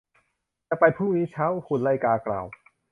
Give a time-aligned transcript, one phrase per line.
[0.65, 2.45] เราจะไปพรุ่งนี้เช้า หุ่นไล่กากล่าว